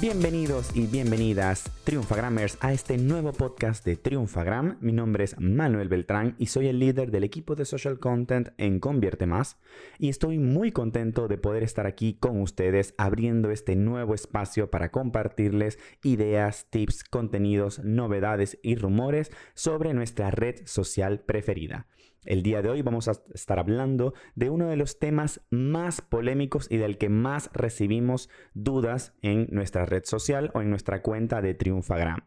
Bienvenidos 0.00 0.74
y 0.74 0.86
bienvenidas, 0.86 1.70
Triunfagrammers, 1.84 2.56
a 2.62 2.72
este 2.72 2.96
nuevo 2.96 3.34
podcast 3.34 3.84
de 3.84 3.96
Triunfagram. 3.96 4.78
Mi 4.80 4.92
nombre 4.92 5.24
es 5.24 5.38
Manuel 5.38 5.90
Beltrán 5.90 6.36
y 6.38 6.46
soy 6.46 6.68
el 6.68 6.78
líder 6.78 7.10
del 7.10 7.22
equipo 7.22 7.54
de 7.54 7.66
social 7.66 7.98
content 7.98 8.48
en 8.56 8.80
Convierte 8.80 9.26
Más. 9.26 9.58
Y 9.98 10.08
estoy 10.08 10.38
muy 10.38 10.72
contento 10.72 11.28
de 11.28 11.36
poder 11.36 11.62
estar 11.62 11.84
aquí 11.84 12.14
con 12.14 12.40
ustedes 12.40 12.94
abriendo 12.96 13.50
este 13.50 13.76
nuevo 13.76 14.14
espacio 14.14 14.70
para 14.70 14.90
compartirles 14.90 15.78
ideas, 16.02 16.66
tips, 16.70 17.04
contenidos, 17.04 17.84
novedades 17.84 18.58
y 18.62 18.76
rumores 18.76 19.30
sobre 19.52 19.92
nuestra 19.92 20.30
red 20.30 20.62
social 20.64 21.20
preferida. 21.20 21.88
El 22.26 22.42
día 22.42 22.60
de 22.60 22.68
hoy 22.68 22.82
vamos 22.82 23.08
a 23.08 23.12
estar 23.32 23.58
hablando 23.58 24.12
de 24.34 24.50
uno 24.50 24.68
de 24.68 24.76
los 24.76 24.98
temas 24.98 25.40
más 25.48 26.02
polémicos 26.02 26.66
y 26.70 26.76
del 26.76 26.98
que 26.98 27.08
más 27.08 27.50
recibimos 27.54 28.28
dudas 28.52 29.14
en 29.22 29.48
nuestra 29.50 29.86
red 29.86 30.04
social 30.04 30.50
o 30.52 30.60
en 30.60 30.68
nuestra 30.68 31.00
cuenta 31.00 31.40
de 31.40 31.54
Triunfagram. 31.54 32.20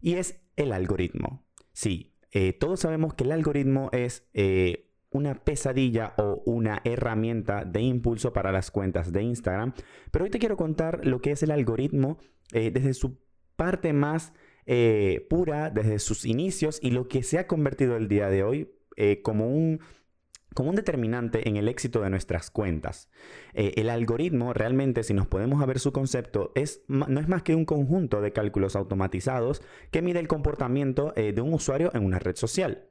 Y 0.00 0.14
es 0.14 0.40
el 0.54 0.72
algoritmo. 0.72 1.44
Sí, 1.72 2.14
eh, 2.30 2.52
todos 2.52 2.80
sabemos 2.80 3.14
que 3.14 3.24
el 3.24 3.32
algoritmo 3.32 3.90
es 3.92 4.28
eh, 4.34 4.92
una 5.10 5.42
pesadilla 5.42 6.14
o 6.16 6.40
una 6.46 6.80
herramienta 6.84 7.64
de 7.64 7.80
impulso 7.80 8.32
para 8.32 8.52
las 8.52 8.70
cuentas 8.70 9.12
de 9.12 9.22
Instagram. 9.22 9.72
Pero 10.12 10.26
hoy 10.26 10.30
te 10.30 10.38
quiero 10.38 10.56
contar 10.56 11.04
lo 11.04 11.20
que 11.20 11.32
es 11.32 11.42
el 11.42 11.50
algoritmo 11.50 12.18
eh, 12.52 12.70
desde 12.70 12.94
su 12.94 13.18
parte 13.56 13.92
más 13.92 14.32
pura, 15.30 15.70
desde 15.70 15.98
sus 15.98 16.26
inicios 16.26 16.78
y 16.82 16.90
lo 16.90 17.08
que 17.08 17.22
se 17.22 17.38
ha 17.38 17.46
convertido 17.46 17.96
el 17.96 18.06
día 18.06 18.28
de 18.28 18.42
hoy 18.42 18.68
eh, 18.98 19.22
como 19.22 19.48
un 19.48 19.80
como 20.54 20.70
un 20.70 20.76
determinante 20.76 21.48
en 21.48 21.56
el 21.56 21.68
éxito 21.68 22.00
de 22.00 22.10
nuestras 22.10 22.50
cuentas. 22.50 23.08
Eh, 23.54 23.74
el 23.76 23.90
algoritmo 23.90 24.54
realmente, 24.54 25.04
si 25.04 25.14
nos 25.14 25.28
podemos 25.28 25.64
ver 25.64 25.78
su 25.78 25.92
concepto, 25.92 26.50
es, 26.56 26.82
no 26.88 27.20
es 27.20 27.28
más 27.28 27.44
que 27.44 27.54
un 27.54 27.64
conjunto 27.64 28.20
de 28.20 28.32
cálculos 28.32 28.74
automatizados 28.74 29.62
que 29.92 30.02
mide 30.02 30.18
el 30.18 30.26
comportamiento 30.26 31.12
eh, 31.14 31.32
de 31.32 31.42
un 31.42 31.52
usuario 31.52 31.92
en 31.94 32.04
una 32.04 32.18
red 32.18 32.34
social. 32.34 32.88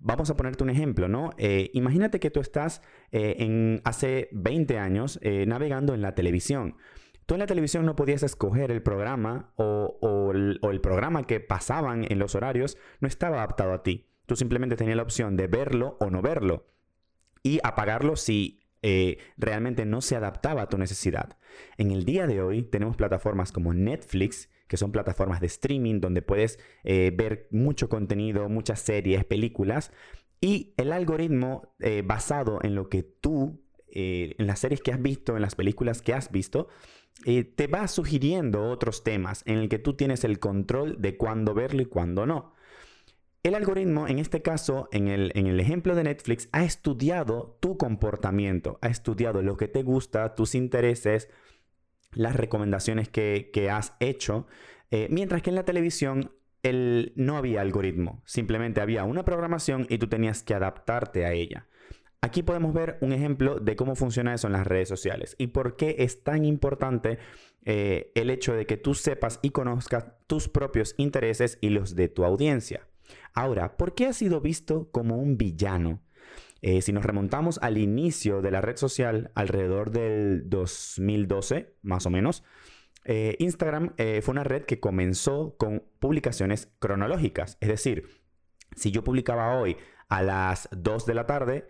vamos 0.00 0.30
a 0.30 0.36
ponerte 0.36 0.64
un 0.64 0.70
ejemplo, 0.70 1.06
¿no? 1.06 1.30
imagínate 1.72 2.18
que 2.18 2.30
tú 2.30 2.40
estás 2.40 2.80
en, 3.10 3.82
hace 3.84 4.28
20 4.32 4.78
años 4.78 5.20
navegando 5.46 5.92
en 5.92 6.00
la 6.00 6.14
televisión. 6.14 6.76
Tú 7.26 7.34
en 7.34 7.40
la 7.40 7.46
televisión 7.46 7.84
no 7.84 7.96
podías 7.96 8.22
escoger 8.22 8.70
el 8.70 8.82
programa 8.82 9.52
o 9.56 10.30
el 10.32 10.80
programa 10.80 11.26
que 11.26 11.40
pasaban 11.40 12.06
en 12.08 12.18
los 12.18 12.34
horarios, 12.34 12.78
no 13.00 13.08
estaba 13.08 13.38
adaptado 13.38 13.74
a 13.74 13.82
ti. 13.82 14.13
Tú 14.26 14.36
simplemente 14.36 14.76
tenías 14.76 14.96
la 14.96 15.02
opción 15.02 15.36
de 15.36 15.46
verlo 15.46 15.96
o 16.00 16.10
no 16.10 16.22
verlo 16.22 16.66
y 17.42 17.60
apagarlo 17.62 18.16
si 18.16 18.64
eh, 18.86 19.18
realmente 19.36 19.86
no 19.86 20.02
se 20.02 20.14
adaptaba 20.16 20.60
a 20.60 20.68
tu 20.68 20.76
necesidad. 20.76 21.38
En 21.78 21.90
el 21.90 22.04
día 22.04 22.26
de 22.26 22.42
hoy 22.42 22.62
tenemos 22.62 22.96
plataformas 22.96 23.52
como 23.52 23.72
Netflix, 23.72 24.50
que 24.66 24.76
son 24.76 24.92
plataformas 24.92 25.40
de 25.40 25.46
streaming 25.46 26.00
donde 26.00 26.20
puedes 26.20 26.58
eh, 26.82 27.10
ver 27.16 27.48
mucho 27.50 27.88
contenido, 27.88 28.48
muchas 28.48 28.80
series, 28.80 29.24
películas, 29.24 29.90
y 30.40 30.74
el 30.76 30.92
algoritmo 30.92 31.74
eh, 31.80 32.02
basado 32.04 32.58
en 32.62 32.74
lo 32.74 32.90
que 32.90 33.02
tú, 33.02 33.62
en 33.96 34.46
las 34.46 34.58
series 34.58 34.82
que 34.82 34.92
has 34.92 35.00
visto, 35.00 35.36
en 35.36 35.42
las 35.42 35.54
películas 35.54 36.02
que 36.02 36.12
has 36.12 36.32
visto, 36.32 36.66
te 37.24 37.66
va 37.68 37.86
sugiriendo 37.86 38.68
otros 38.70 39.04
temas 39.04 39.44
en 39.46 39.58
el 39.58 39.68
que 39.68 39.78
tú 39.78 39.94
tienes 39.94 40.24
el 40.24 40.40
control 40.40 41.00
de 41.00 41.16
cuándo 41.16 41.54
verlo 41.54 41.80
y 41.80 41.86
cuándo 41.86 42.26
no. 42.26 42.53
El 43.44 43.54
algoritmo, 43.54 44.08
en 44.08 44.18
este 44.18 44.40
caso, 44.40 44.88
en 44.90 45.06
el, 45.06 45.60
ejemplo 45.60 45.94
de 45.94 46.04
Netflix, 46.04 46.48
ha 46.52 46.64
estudiado 46.64 47.58
tu 47.60 47.76
comportamiento, 47.76 48.78
ha 48.80 48.88
estudiado 48.88 49.42
lo 49.42 49.58
que 49.58 49.68
te 49.68 49.82
gusta, 49.82 50.34
tus 50.34 50.54
intereses, 50.54 51.28
las 52.12 52.34
recomendaciones 52.36 53.10
que, 53.10 53.68
has 53.70 53.96
hecho, 54.00 54.46
eh, 54.90 55.08
mientras 55.10 55.42
que 55.42 55.50
en 55.50 55.56
la 55.56 55.66
televisión 55.66 56.32
no 57.16 57.36
había 57.36 57.60
algoritmo, 57.60 58.22
simplemente 58.24 58.80
había 58.80 59.04
una 59.04 59.26
programación 59.26 59.86
y 59.90 59.98
tú 59.98 60.06
tenías 60.06 60.42
que 60.42 60.54
adaptarte 60.54 61.26
a 61.26 61.32
ella. 61.32 61.66
Aquí 62.22 62.42
podemos 62.42 62.72
ver 62.72 62.96
un 63.02 63.12
ejemplo 63.12 63.60
de 63.60 63.76
cómo 63.76 63.94
funciona 63.94 64.32
eso 64.32 64.46
en 64.46 64.54
las 64.54 64.66
redes 64.66 64.88
sociales 64.88 65.36
y 65.36 65.48
por 65.48 65.76
qué 65.76 65.96
es 65.98 66.24
tan 66.24 66.46
importante 66.46 67.18
eh, 67.66 68.10
el 68.14 68.30
hecho 68.30 68.54
de 68.54 68.64
que 68.64 68.78
tú 68.78 68.94
sepas 68.94 69.38
y 69.42 69.50
conozcas 69.50 70.06
tus 70.26 70.48
propios 70.48 70.94
intereses 70.96 71.58
y 71.60 71.68
los 71.68 71.94
de 71.94 72.08
tu 72.08 72.24
audiencia. 72.24 72.88
Ahora, 73.32 73.76
¿por 73.76 73.94
qué 73.94 74.06
ha 74.06 74.12
sido 74.12 74.40
visto 74.40 74.90
como 74.90 75.16
un 75.16 75.36
villano? 75.36 76.02
Eh, 76.66 76.80
si 76.80 76.94
nos 76.94 77.04
remontamos 77.04 77.58
al 77.60 77.76
inicio 77.76 78.40
de 78.40 78.50
la 78.50 78.62
red 78.62 78.76
social, 78.76 79.30
alrededor 79.34 79.90
del 79.90 80.48
2012, 80.48 81.74
más 81.82 82.06
o 82.06 82.10
menos, 82.10 82.42
eh, 83.04 83.36
Instagram 83.38 83.92
eh, 83.98 84.22
fue 84.22 84.32
una 84.32 84.44
red 84.44 84.62
que 84.62 84.80
comenzó 84.80 85.56
con 85.58 85.82
publicaciones 85.98 86.72
cronológicas. 86.78 87.58
Es 87.60 87.68
decir, 87.68 88.08
si 88.76 88.90
yo 88.92 89.04
publicaba 89.04 89.60
hoy 89.60 89.76
a 90.08 90.22
las 90.22 90.70
2 90.72 91.04
de 91.04 91.14
la 91.14 91.26
tarde, 91.26 91.66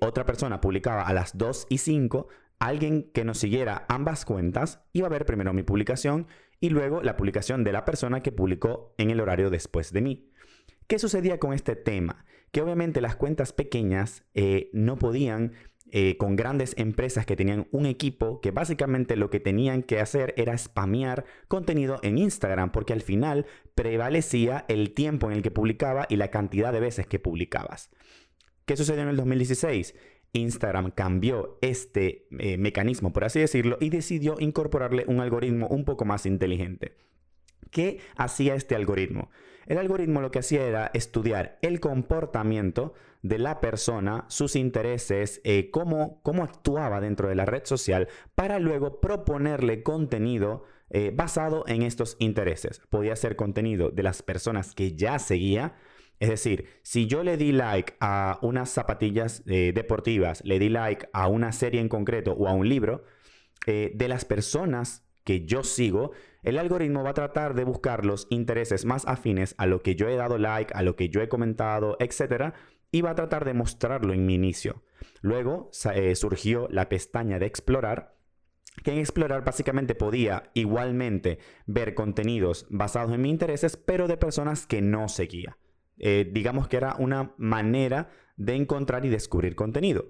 otra 0.00 0.24
persona 0.24 0.60
publicaba 0.60 1.02
a 1.02 1.12
las 1.12 1.36
2 1.36 1.66
y 1.68 1.78
5, 1.78 2.28
alguien 2.58 3.10
que 3.12 3.24
nos 3.24 3.38
siguiera 3.38 3.84
ambas 3.88 4.24
cuentas 4.24 4.80
iba 4.92 5.06
a 5.06 5.10
ver 5.10 5.26
primero 5.26 5.52
mi 5.52 5.64
publicación 5.64 6.26
y 6.60 6.70
luego 6.70 7.02
la 7.02 7.16
publicación 7.16 7.62
de 7.62 7.72
la 7.72 7.84
persona 7.84 8.22
que 8.22 8.32
publicó 8.32 8.94
en 8.98 9.10
el 9.10 9.20
horario 9.20 9.50
después 9.50 9.92
de 9.92 10.00
mí. 10.00 10.29
¿Qué 10.90 10.98
sucedía 10.98 11.38
con 11.38 11.52
este 11.52 11.76
tema? 11.76 12.24
Que 12.50 12.62
obviamente 12.62 13.00
las 13.00 13.14
cuentas 13.14 13.52
pequeñas 13.52 14.24
eh, 14.34 14.70
no 14.72 14.98
podían 14.98 15.52
eh, 15.92 16.16
con 16.16 16.34
grandes 16.34 16.74
empresas 16.78 17.24
que 17.26 17.36
tenían 17.36 17.68
un 17.70 17.86
equipo 17.86 18.40
que 18.40 18.50
básicamente 18.50 19.14
lo 19.14 19.30
que 19.30 19.38
tenían 19.38 19.84
que 19.84 20.00
hacer 20.00 20.34
era 20.36 20.58
spamear 20.58 21.24
contenido 21.46 22.00
en 22.02 22.18
Instagram 22.18 22.72
porque 22.72 22.92
al 22.92 23.02
final 23.02 23.46
prevalecía 23.76 24.64
el 24.66 24.92
tiempo 24.92 25.30
en 25.30 25.36
el 25.36 25.42
que 25.42 25.52
publicaba 25.52 26.06
y 26.08 26.16
la 26.16 26.32
cantidad 26.32 26.72
de 26.72 26.80
veces 26.80 27.06
que 27.06 27.20
publicabas. 27.20 27.90
¿Qué 28.66 28.76
sucedió 28.76 29.02
en 29.02 29.10
el 29.10 29.16
2016? 29.16 29.94
Instagram 30.32 30.90
cambió 30.90 31.56
este 31.60 32.26
eh, 32.40 32.58
mecanismo, 32.58 33.12
por 33.12 33.22
así 33.22 33.38
decirlo, 33.38 33.78
y 33.80 33.90
decidió 33.90 34.34
incorporarle 34.40 35.04
un 35.06 35.20
algoritmo 35.20 35.68
un 35.68 35.84
poco 35.84 36.04
más 36.04 36.26
inteligente. 36.26 36.96
¿Qué 37.70 38.00
hacía 38.16 38.56
este 38.56 38.74
algoritmo? 38.74 39.30
El 39.66 39.78
algoritmo 39.78 40.20
lo 40.20 40.30
que 40.30 40.40
hacía 40.40 40.64
era 40.66 40.90
estudiar 40.94 41.58
el 41.62 41.80
comportamiento 41.80 42.94
de 43.22 43.38
la 43.38 43.60
persona, 43.60 44.24
sus 44.28 44.56
intereses, 44.56 45.40
eh, 45.44 45.70
cómo, 45.70 46.20
cómo, 46.22 46.42
actuaba 46.42 47.00
dentro 47.00 47.28
de 47.28 47.34
la 47.34 47.44
red 47.44 47.64
social, 47.64 48.08
para 48.34 48.58
luego 48.58 49.00
proponerle 49.00 49.82
contenido 49.82 50.64
eh, 50.88 51.12
basado 51.14 51.64
en 51.66 51.82
estos 51.82 52.16
intereses. 52.18 52.80
Podía 52.88 53.14
ser 53.16 53.36
contenido 53.36 53.90
de 53.90 54.02
las 54.02 54.22
personas 54.22 54.74
que 54.74 54.94
ya 54.96 55.18
seguía. 55.18 55.76
Es 56.18 56.30
decir, 56.30 56.66
si 56.82 57.06
yo 57.06 57.22
le 57.22 57.36
di 57.36 57.52
like 57.52 57.94
a 58.00 58.38
unas 58.42 58.70
zapatillas 58.70 59.42
eh, 59.46 59.72
deportivas, 59.74 60.42
le 60.44 60.58
di 60.58 60.68
like 60.68 61.08
a 61.12 61.28
una 61.28 61.52
serie 61.52 61.80
en 61.80 61.88
concreto 61.88 62.32
o 62.32 62.48
a 62.48 62.52
un 62.52 62.68
libro, 62.68 63.04
de 63.66 64.08
las 64.08 64.24
personas 64.24 65.04
que 65.22 65.44
yo 65.44 65.62
sigo, 65.62 66.12
el 66.42 66.58
algoritmo 66.58 67.02
va 67.02 67.10
a 67.10 67.14
tratar 67.14 67.54
de 67.54 67.64
buscar 67.64 68.06
los 68.06 68.26
intereses 68.30 68.84
más 68.84 69.06
afines 69.06 69.54
a 69.58 69.66
lo 69.66 69.82
que 69.82 69.94
yo 69.94 70.08
he 70.08 70.16
dado 70.16 70.38
like, 70.38 70.72
a 70.74 70.82
lo 70.82 70.96
que 70.96 71.08
yo 71.08 71.20
he 71.20 71.28
comentado, 71.28 71.96
etc. 72.00 72.54
Y 72.90 73.02
va 73.02 73.10
a 73.10 73.14
tratar 73.14 73.44
de 73.44 73.54
mostrarlo 73.54 74.12
en 74.12 74.26
mi 74.26 74.34
inicio. 74.34 74.82
Luego 75.20 75.70
eh, 75.94 76.14
surgió 76.14 76.68
la 76.70 76.88
pestaña 76.88 77.38
de 77.38 77.46
explorar, 77.46 78.16
que 78.82 78.92
en 78.92 78.98
explorar 78.98 79.44
básicamente 79.44 79.94
podía 79.94 80.50
igualmente 80.54 81.38
ver 81.66 81.94
contenidos 81.94 82.66
basados 82.70 83.12
en 83.12 83.22
mis 83.22 83.32
intereses, 83.32 83.76
pero 83.76 84.08
de 84.08 84.16
personas 84.16 84.66
que 84.66 84.80
no 84.80 85.08
seguía. 85.08 85.58
Eh, 85.98 86.30
digamos 86.32 86.68
que 86.68 86.78
era 86.78 86.96
una 86.98 87.34
manera 87.36 88.10
de 88.36 88.54
encontrar 88.54 89.04
y 89.04 89.10
descubrir 89.10 89.54
contenido. 89.54 90.06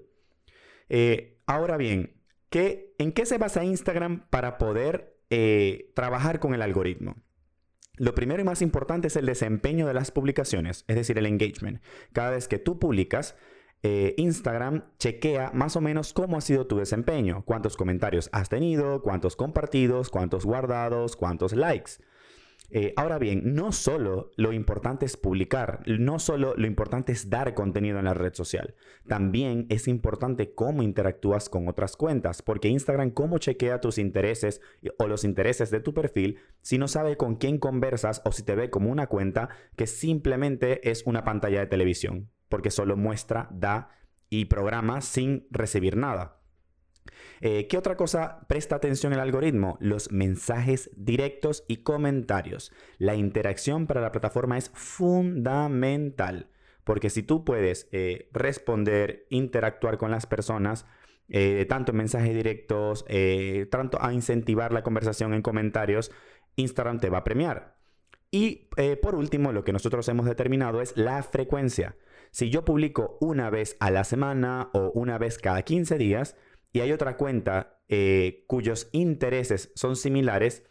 Eh, 0.87 1.41
ahora 1.45 1.75
bien, 1.75 2.21
¿en 2.51 3.11
qué 3.11 3.25
se 3.25 3.37
basa 3.37 3.65
Instagram 3.65 4.27
para 4.29 4.57
poder 4.57 5.20
eh, 5.31 5.91
trabajar 5.95 6.39
con 6.39 6.53
el 6.53 6.61
algoritmo. 6.61 7.15
Lo 7.95 8.13
primero 8.13 8.41
y 8.41 8.43
más 8.43 8.61
importante 8.61 9.07
es 9.07 9.15
el 9.15 9.25
desempeño 9.25 9.87
de 9.87 9.93
las 9.93 10.11
publicaciones, 10.11 10.85
es 10.87 10.95
decir, 10.95 11.17
el 11.17 11.25
engagement. 11.25 11.81
Cada 12.13 12.31
vez 12.31 12.47
que 12.47 12.59
tú 12.59 12.79
publicas, 12.79 13.35
eh, 13.83 14.13
Instagram 14.17 14.83
chequea 14.99 15.51
más 15.53 15.75
o 15.75 15.81
menos 15.81 16.13
cómo 16.13 16.37
ha 16.37 16.41
sido 16.41 16.67
tu 16.67 16.77
desempeño, 16.77 17.43
cuántos 17.45 17.77
comentarios 17.77 18.29
has 18.33 18.49
tenido, 18.49 19.01
cuántos 19.01 19.35
compartidos, 19.35 20.09
cuántos 20.09 20.45
guardados, 20.45 21.15
cuántos 21.15 21.53
likes. 21.53 21.93
Eh, 22.73 22.93
ahora 22.95 23.19
bien, 23.19 23.53
no 23.53 23.73
solo 23.73 24.31
lo 24.37 24.53
importante 24.53 25.05
es 25.05 25.17
publicar, 25.17 25.83
no 25.85 26.19
solo 26.19 26.53
lo 26.55 26.65
importante 26.65 27.11
es 27.11 27.29
dar 27.29 27.53
contenido 27.53 27.99
en 27.99 28.05
la 28.05 28.13
red 28.13 28.33
social, 28.33 28.75
también 29.07 29.65
es 29.67 29.89
importante 29.89 30.53
cómo 30.53 30.81
interactúas 30.81 31.49
con 31.49 31.67
otras 31.67 31.97
cuentas, 31.97 32.41
porque 32.41 32.69
Instagram 32.69 33.11
cómo 33.11 33.39
chequea 33.39 33.81
tus 33.81 33.97
intereses 33.97 34.61
o 34.97 35.07
los 35.07 35.25
intereses 35.25 35.69
de 35.69 35.81
tu 35.81 35.93
perfil 35.93 36.37
si 36.61 36.77
no 36.77 36.87
sabe 36.87 37.17
con 37.17 37.35
quién 37.35 37.57
conversas 37.57 38.21
o 38.23 38.31
si 38.31 38.43
te 38.43 38.55
ve 38.55 38.69
como 38.69 38.89
una 38.89 39.07
cuenta 39.07 39.49
que 39.75 39.85
simplemente 39.85 40.89
es 40.89 41.03
una 41.05 41.25
pantalla 41.25 41.59
de 41.59 41.67
televisión, 41.67 42.29
porque 42.47 42.71
solo 42.71 42.95
muestra, 42.95 43.49
da 43.51 43.89
y 44.29 44.45
programa 44.45 45.01
sin 45.01 45.45
recibir 45.51 45.97
nada. 45.97 46.40
Eh, 47.41 47.67
¿Qué 47.67 47.77
otra 47.77 47.97
cosa 47.97 48.45
presta 48.47 48.75
atención 48.75 49.13
el 49.13 49.19
algoritmo? 49.19 49.77
Los 49.79 50.11
mensajes 50.11 50.91
directos 50.95 51.63
y 51.67 51.77
comentarios. 51.77 52.71
La 52.97 53.15
interacción 53.15 53.87
para 53.87 54.01
la 54.01 54.11
plataforma 54.11 54.57
es 54.57 54.69
fundamental. 54.73 56.49
Porque 56.83 57.09
si 57.09 57.23
tú 57.23 57.43
puedes 57.43 57.87
eh, 57.91 58.29
responder, 58.31 59.25
interactuar 59.29 59.97
con 59.97 60.11
las 60.11 60.25
personas, 60.25 60.85
eh, 61.29 61.65
tanto 61.67 61.91
en 61.91 61.97
mensajes 61.97 62.33
directos, 62.33 63.05
tanto 63.69 64.01
a 64.01 64.13
incentivar 64.13 64.73
la 64.73 64.83
conversación 64.83 65.33
en 65.33 65.41
comentarios, 65.41 66.11
Instagram 66.55 66.99
te 66.99 67.09
va 67.09 67.19
a 67.19 67.23
premiar. 67.23 67.77
Y 68.31 68.69
por 69.01 69.15
último, 69.15 69.51
lo 69.51 69.63
que 69.63 69.73
nosotros 69.73 70.07
hemos 70.07 70.25
determinado 70.25 70.81
es 70.81 70.95
la 70.95 71.21
frecuencia. 71.21 71.95
Si 72.31 72.49
yo 72.49 72.63
publico 72.63 73.17
una 73.19 73.49
vez 73.49 73.75
a 73.81 73.91
la 73.91 74.05
semana 74.05 74.69
o 74.73 74.91
una 74.95 75.17
vez 75.17 75.37
cada 75.37 75.63
15 75.63 75.97
días, 75.97 76.37
y 76.73 76.79
hay 76.79 76.91
otra 76.91 77.17
cuenta 77.17 77.79
eh, 77.89 78.45
cuyos 78.47 78.89
intereses 78.91 79.71
son 79.75 79.95
similares 79.95 80.63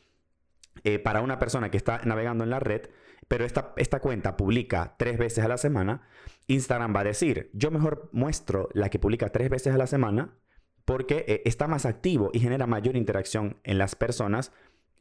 eh, 0.84 0.98
para 0.98 1.20
una 1.20 1.38
persona 1.38 1.70
que 1.70 1.76
está 1.76 2.00
navegando 2.04 2.44
en 2.44 2.50
la 2.50 2.60
red, 2.60 2.82
pero 3.28 3.44
esta, 3.44 3.74
esta 3.76 4.00
cuenta 4.00 4.36
publica 4.36 4.94
tres 4.98 5.18
veces 5.18 5.44
a 5.44 5.48
la 5.48 5.58
semana, 5.58 6.08
Instagram 6.46 6.94
va 6.94 7.00
a 7.00 7.04
decir, 7.04 7.50
yo 7.52 7.70
mejor 7.70 8.08
muestro 8.12 8.68
la 8.72 8.88
que 8.88 8.98
publica 8.98 9.28
tres 9.28 9.50
veces 9.50 9.74
a 9.74 9.78
la 9.78 9.86
semana 9.86 10.38
porque 10.84 11.24
eh, 11.28 11.42
está 11.44 11.68
más 11.68 11.84
activo 11.84 12.30
y 12.32 12.40
genera 12.40 12.66
mayor 12.66 12.96
interacción 12.96 13.58
en 13.64 13.78
las 13.78 13.94
personas 13.94 14.52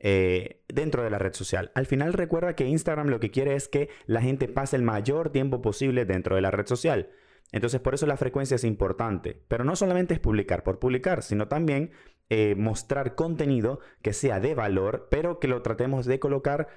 dentro 0.01 1.03
de 1.03 1.09
la 1.09 1.19
red 1.19 1.33
social. 1.33 1.73
Al 1.75 1.85
final 1.85 2.13
recuerda 2.13 2.55
que 2.55 2.65
Instagram 2.65 3.09
lo 3.09 3.19
que 3.19 3.31
quiere 3.31 3.55
es 3.55 3.67
que 3.67 3.89
la 4.05 4.21
gente 4.21 4.47
pase 4.47 4.77
el 4.77 4.81
mayor 4.81 5.29
tiempo 5.29 5.61
posible 5.61 6.05
dentro 6.05 6.37
de 6.37 6.41
la 6.41 6.51
red 6.51 6.67
social. 6.67 7.09
Entonces, 7.51 7.81
por 7.81 7.93
eso 7.95 8.05
la 8.05 8.17
frecuencia 8.17 8.55
es 8.55 8.63
importante. 8.63 9.41
Pero 9.47 9.63
no 9.63 9.75
solamente 9.75 10.13
es 10.13 10.19
publicar 10.19 10.63
por 10.63 10.79
publicar, 10.79 11.23
sino 11.23 11.47
también 11.47 11.91
eh, 12.29 12.55
mostrar 12.55 13.15
contenido 13.15 13.79
que 14.01 14.13
sea 14.13 14.39
de 14.39 14.53
valor, 14.53 15.07
pero 15.09 15.39
que 15.39 15.47
lo 15.47 15.61
tratemos 15.61 16.05
de 16.05 16.19
colocar 16.19 16.67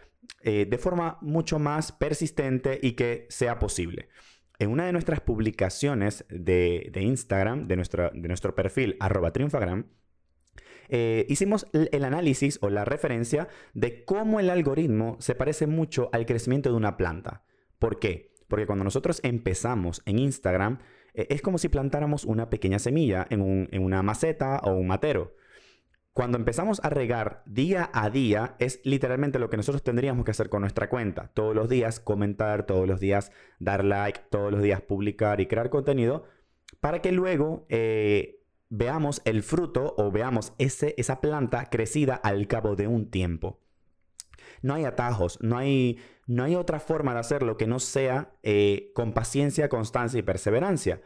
eh, 0.42 0.66
de 0.68 0.78
forma 0.78 1.18
mucho 1.20 1.58
más 1.58 1.92
persistente 1.92 2.78
y 2.82 2.92
que 2.92 3.26
sea 3.28 3.58
posible. 3.58 4.08
En 4.58 4.70
una 4.70 4.86
de 4.86 4.92
nuestras 4.92 5.20
publicaciones 5.20 6.24
de, 6.30 6.90
Instagram, 6.94 7.66
de 7.66 7.76
nuestro, 7.76 8.10
de 8.14 8.28
nuestro 8.28 8.54
perfil 8.54 8.96
arroba 9.00 9.32
triunfagram, 9.32 9.88
eh, 10.88 11.26
hicimos 11.28 11.66
el 11.72 12.04
análisis 12.04 12.58
o 12.62 12.70
la 12.70 12.84
referencia 12.84 13.48
de 13.72 14.04
cómo 14.04 14.40
el 14.40 14.50
algoritmo 14.50 15.16
se 15.20 15.34
parece 15.34 15.66
mucho 15.66 16.10
al 16.12 16.26
crecimiento 16.26 16.70
de 16.70 16.76
una 16.76 16.96
planta. 16.96 17.44
¿Por 17.78 17.98
qué? 17.98 18.31
Porque 18.52 18.66
cuando 18.66 18.84
nosotros 18.84 19.18
empezamos 19.24 20.02
en 20.04 20.18
Instagram, 20.18 20.80
eh, 21.14 21.26
es 21.30 21.40
como 21.40 21.56
si 21.56 21.70
plantáramos 21.70 22.26
una 22.26 22.50
pequeña 22.50 22.78
semilla 22.78 23.26
en, 23.30 23.40
una 23.80 24.02
maceta 24.02 24.60
o 24.62 24.74
un 24.74 24.88
matero. 24.88 25.34
Cuando 26.12 26.36
empezamos 26.36 26.78
a 26.84 26.90
regar 26.90 27.42
día 27.46 27.88
a 27.94 28.10
día, 28.10 28.54
es 28.58 28.82
literalmente 28.84 29.38
lo 29.38 29.48
que 29.48 29.56
nosotros 29.56 29.82
tendríamos 29.82 30.26
que 30.26 30.32
hacer 30.32 30.50
con 30.50 30.60
nuestra 30.60 30.90
cuenta. 30.90 31.30
Todos 31.32 31.54
los 31.54 31.70
días 31.70 31.98
comentar, 31.98 32.66
todos 32.66 32.86
los 32.86 33.00
días 33.00 33.32
dar 33.58 33.86
like, 33.86 34.20
todos 34.30 34.52
los 34.52 34.60
días 34.60 34.82
publicar 34.82 35.40
y 35.40 35.46
crear 35.46 35.70
contenido 35.70 36.26
para 36.80 37.00
que 37.00 37.10
luego 37.10 37.64
eh, 37.70 38.42
veamos 38.68 39.22
el 39.24 39.42
fruto 39.42 39.94
o 39.96 40.10
veamos 40.10 40.52
ese, 40.58 40.94
esa 40.98 41.22
planta 41.22 41.70
crecida 41.70 42.16
al 42.16 42.46
cabo 42.48 42.76
de 42.76 42.86
un 42.86 43.10
tiempo. 43.10 43.61
No 44.62 44.74
hay 44.74 44.84
atajos, 44.84 45.38
no 45.42 45.58
hay, 45.58 45.98
no 46.26 46.44
hay 46.44 46.54
otra 46.54 46.80
forma 46.80 47.12
de 47.14 47.20
hacerlo 47.20 47.56
que 47.56 47.66
no 47.66 47.80
sea 47.80 48.32
eh, 48.42 48.90
con 48.94 49.12
paciencia, 49.12 49.68
constancia 49.68 50.18
y 50.18 50.22
perseverancia. 50.22 51.00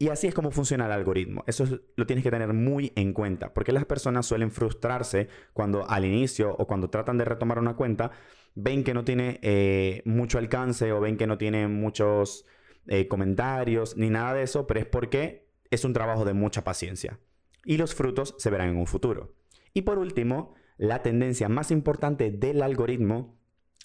Y 0.00 0.10
así 0.10 0.28
es 0.28 0.34
como 0.34 0.52
funciona 0.52 0.86
el 0.86 0.92
algoritmo. 0.92 1.42
Eso 1.48 1.66
lo 1.96 2.06
tienes 2.06 2.22
que 2.22 2.30
tener 2.30 2.52
muy 2.52 2.92
en 2.94 3.12
cuenta, 3.12 3.52
porque 3.52 3.72
las 3.72 3.84
personas 3.84 4.26
suelen 4.26 4.52
frustrarse 4.52 5.28
cuando 5.52 5.88
al 5.90 6.04
inicio 6.04 6.54
o 6.56 6.66
cuando 6.68 6.88
tratan 6.88 7.18
de 7.18 7.24
retomar 7.24 7.58
una 7.58 7.74
cuenta, 7.74 8.12
ven 8.54 8.84
que 8.84 8.94
no 8.94 9.04
tiene 9.04 9.40
eh, 9.42 10.02
mucho 10.04 10.38
alcance 10.38 10.92
o 10.92 11.00
ven 11.00 11.16
que 11.16 11.26
no 11.26 11.36
tiene 11.36 11.66
muchos 11.66 12.46
eh, 12.86 13.08
comentarios 13.08 13.96
ni 13.96 14.08
nada 14.08 14.34
de 14.34 14.44
eso, 14.44 14.68
pero 14.68 14.80
es 14.80 14.86
porque 14.86 15.48
es 15.70 15.84
un 15.84 15.92
trabajo 15.92 16.24
de 16.24 16.32
mucha 16.32 16.62
paciencia. 16.62 17.18
Y 17.64 17.76
los 17.76 17.94
frutos 17.94 18.36
se 18.38 18.50
verán 18.50 18.70
en 18.70 18.76
un 18.76 18.86
futuro. 18.86 19.34
Y 19.74 19.82
por 19.82 19.98
último, 19.98 20.54
la 20.78 21.02
tendencia 21.02 21.48
más 21.48 21.70
importante 21.70 22.30
del 22.30 22.62
algoritmo 22.62 23.36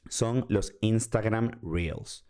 son 0.07 0.45
los 0.47 0.77
Instagram 0.81 1.59
Reels. 1.61 2.25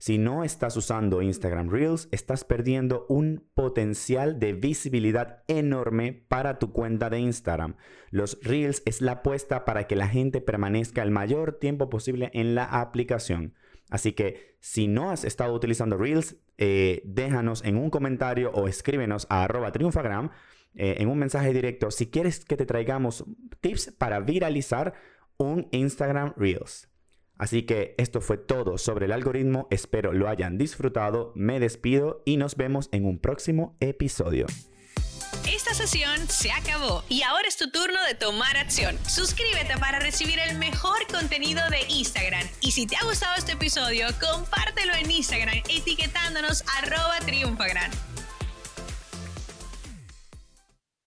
Si 0.00 0.16
no 0.16 0.44
estás 0.44 0.76
usando 0.76 1.22
Instagram 1.22 1.70
Reels, 1.70 2.08
estás 2.12 2.44
perdiendo 2.44 3.04
un 3.08 3.48
potencial 3.54 4.38
de 4.38 4.52
visibilidad 4.52 5.42
enorme 5.48 6.12
para 6.12 6.60
tu 6.60 6.72
cuenta 6.72 7.10
de 7.10 7.18
Instagram. 7.18 7.74
Los 8.10 8.38
Reels 8.42 8.82
es 8.86 9.00
la 9.00 9.12
apuesta 9.12 9.64
para 9.64 9.88
que 9.88 9.96
la 9.96 10.06
gente 10.06 10.40
permanezca 10.40 11.02
el 11.02 11.10
mayor 11.10 11.54
tiempo 11.54 11.90
posible 11.90 12.30
en 12.32 12.54
la 12.54 12.64
aplicación. 12.64 13.54
Así 13.90 14.12
que 14.12 14.56
si 14.60 14.86
no 14.86 15.10
has 15.10 15.24
estado 15.24 15.52
utilizando 15.52 15.96
Reels, 15.96 16.36
eh, 16.58 17.02
déjanos 17.04 17.64
en 17.64 17.76
un 17.76 17.90
comentario 17.90 18.52
o 18.52 18.68
escríbenos 18.68 19.26
a 19.30 19.44
arroba 19.44 19.72
triunfagram 19.72 20.30
eh, 20.78 20.96
en 20.98 21.08
un 21.08 21.18
mensaje 21.18 21.52
directo 21.52 21.90
si 21.90 22.06
quieres 22.06 22.44
que 22.44 22.56
te 22.56 22.66
traigamos 22.66 23.24
tips 23.60 23.92
para 23.98 24.20
viralizar 24.20 24.94
un 25.36 25.68
Instagram 25.72 26.34
Reels. 26.36 26.88
Así 27.36 27.62
que 27.62 27.94
esto 27.98 28.20
fue 28.20 28.36
todo 28.36 28.78
sobre 28.78 29.06
el 29.06 29.12
algoritmo, 29.12 29.68
espero 29.70 30.12
lo 30.12 30.28
hayan 30.28 30.58
disfrutado, 30.58 31.32
me 31.36 31.60
despido 31.60 32.22
y 32.24 32.36
nos 32.36 32.56
vemos 32.56 32.88
en 32.92 33.04
un 33.04 33.18
próximo 33.18 33.76
episodio. 33.80 34.46
Esta 35.46 35.72
sesión 35.72 36.28
se 36.28 36.50
acabó 36.50 37.04
y 37.08 37.22
ahora 37.22 37.46
es 37.48 37.56
tu 37.56 37.70
turno 37.70 38.02
de 38.06 38.14
tomar 38.14 38.56
acción. 38.56 38.98
Suscríbete 39.06 39.78
para 39.78 39.98
recibir 39.98 40.38
el 40.38 40.58
mejor 40.58 41.06
contenido 41.06 41.60
de 41.70 41.80
Instagram. 41.88 42.46
Y 42.60 42.72
si 42.72 42.86
te 42.86 42.96
ha 42.96 43.04
gustado 43.04 43.34
este 43.36 43.52
episodio, 43.52 44.08
compártelo 44.20 44.94
en 44.94 45.10
Instagram 45.10 45.62
etiquetándonos 45.68 46.64
arroba 46.78 47.18
triunfagran. 47.24 47.90